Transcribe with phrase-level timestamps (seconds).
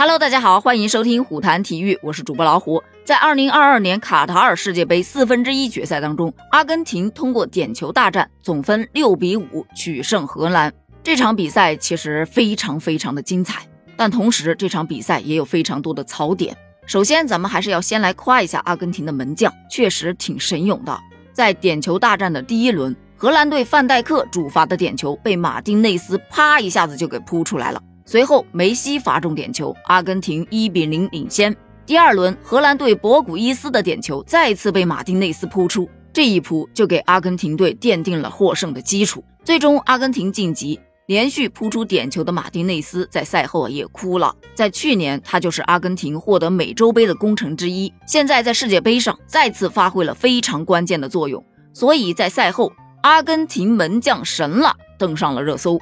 [0.00, 2.82] Hello，大家好，欢迎收听虎谈体育，我是主播老虎。
[3.04, 10.72] 在2022年卡塔尔世界杯四分之一决赛当中，阿根廷通过点球大战，总分六比五取胜荷兰。
[11.02, 13.60] 这场比赛其实非常非常的精彩，
[13.94, 16.56] 但同时这场比赛也有非常多的槽点。
[16.86, 20.98] 首先，咱们还是要先来夸一下阿根廷的门将，确实挺神勇的。
[21.34, 27.82] 在点球大战的第一轮，荷兰队范戴克主罚的点球被马丁内斯啪一下子就给扑出来了。
[28.04, 31.54] 随后，梅西罚中点球，阿根廷一比零领先。
[31.86, 39.24] 第二轮，荷兰队博古伊斯的点球再次被马丁内斯扑出，这一扑就给阿根廷队奠定了获胜的基础。
[39.42, 40.78] 最终，阿根廷晋级。
[41.06, 44.32] 连续扑出点球的马丁内斯在赛后也哭了。
[44.54, 51.44] 在去年，他就是阿根廷获得美洲杯的功臣之一，现在在世界杯上再次发挥了非常关键的作用。
[51.72, 52.72] 所以在赛后，
[53.02, 55.80] 阿根廷门将神了，登上了热搜。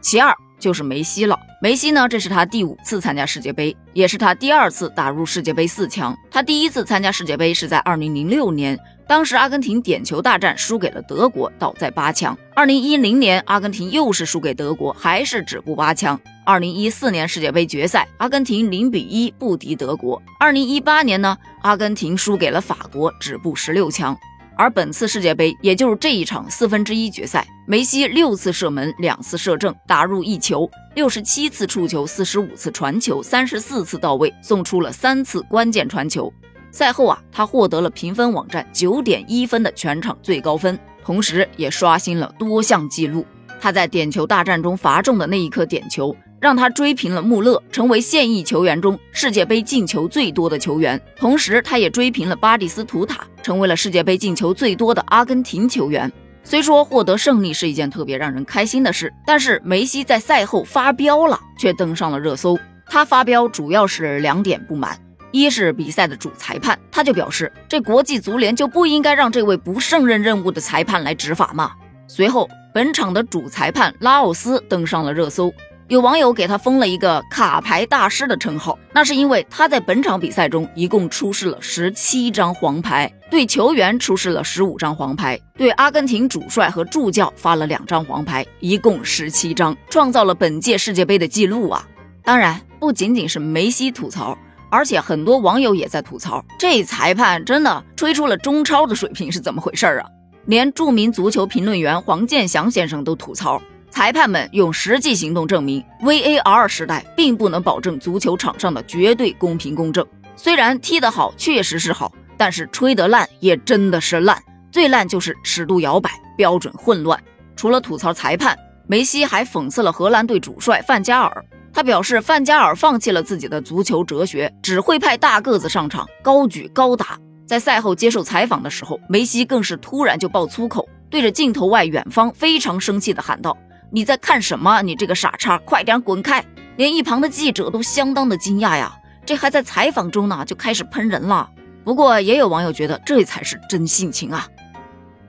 [0.00, 0.32] 其二。
[0.58, 1.38] 就是梅西了。
[1.60, 6.16] 梅西呢，这是他第五次参加世界杯，也是他第二次打入世界杯四强。
[6.30, 12.36] 他第一次参加世界杯是在二零零六年，当时阿根廷点球大战输给了德国，倒在八强。
[12.54, 16.20] 二零一零年，阿根廷又是输给德国，还是止步八强。
[16.44, 20.22] 二零一四年世界杯决赛，阿根廷零比一不敌德国。
[20.40, 24.16] 二零一八年呢，阿根廷输给了法国，止步十六强。
[24.58, 36.32] 而本次世界杯，也就是这一场四分之一决赛，梅西六次射门，两次射正，打入一球；六十七次触球，四十五次传球，三十四次到位，送出了三次关键传球。
[36.72, 43.24] 赛后啊，他获得了评分网站九点一分的全场最高分，同时也刷新了多项纪录。
[43.60, 46.16] 他在点球大战中罚中的那一颗点球。
[46.40, 51.00] 让他追平了穆勒，成为现役球员中世界杯进球最多的球员。
[51.16, 56.10] 同时，他也追平了巴蒂斯图塔，成为了世界杯进球最多的阿根廷球员。
[56.44, 62.58] 虽说获得胜利是一件特别让人开心的事，但是梅西在赛后发飙了，却登上了热搜。
[62.86, 64.98] 他发飙主要是两点不满：
[65.30, 71.72] 一是比赛的主裁判，他就表示这国际足联就不应该让这位不胜任任务的裁判来执法嘛。
[72.06, 75.52] 随后，本场的主裁判拉奥斯登上了热搜。
[75.88, 91.88] 有网友给他封了一个“卡牌大师”的称号，那是因为他在本场比赛中一共出示了十七张黄牌，对球员出示了十五张黄牌，对阿根廷主帅和助教发了两张黄牌，一共十七张，创造了本届世界杯的记录啊！
[92.22, 94.36] 当然，不仅仅是梅西吐槽，
[94.70, 100.06] 而且很多网友也在吐槽，这裁判真的吹出了中超的水平，是怎么回事啊？
[100.44, 103.58] 连著名足球评论员黄健翔先生都吐槽。
[103.98, 110.06] 裁判们用实际行动证明，VAR 时代并不能保证足球场上的绝对公平公正。
[110.36, 114.40] 虽然踢得好确实是好，但是吹得烂也真的是烂。
[114.70, 117.20] 最烂就是尺度摇摆，标准混乱。
[117.56, 121.44] 除了吐槽裁判，梅西还讽刺了荷兰队主帅范加尔。
[121.72, 127.18] 他表示，范加尔放弃了自己的足球哲学，只会派大个子上场，高举高打。
[127.44, 133.58] 在赛后接受采访的时候，梅西更是突然就爆粗口，对着镜头外远方非常生气地喊道。
[133.90, 134.82] 你在看什么？
[134.82, 136.44] 你这个傻叉，快点滚开！
[136.76, 138.94] 连一旁的记者都相当的惊讶呀，
[139.24, 141.48] 这还在采访中呢，就开始喷人了。
[141.84, 144.46] 不过也有网友觉得这才是真性情啊。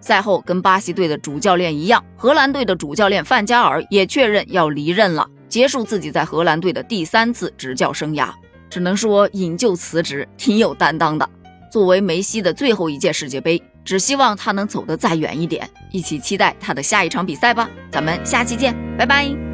[0.00, 8.30] 赛后跟巴西队的主教练一样，荷兰队的主教练范加尔也确认要离任了，结束自己在荷兰队的第三次执教生涯。
[8.70, 11.28] 只能说引咎辞职，挺有担当的。
[11.70, 13.62] 作为梅西的最后一届世界杯。
[13.86, 17.70] 只希望他能走得再远一点，一起期待他的下一场比赛吧。
[17.90, 19.45] 咱们下期见，拜拜。